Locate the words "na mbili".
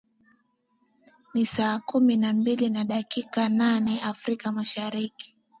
2.17-2.69